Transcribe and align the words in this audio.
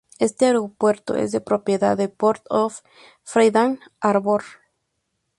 Este 0.17 0.45
aeropuerto 0.47 1.13
es 1.13 1.31
de 1.31 1.41
propiedad 1.41 1.95
de 1.95 2.09
Port 2.09 2.43
of 2.49 2.81
Friday 3.21 3.77
Harbor. 3.99 4.41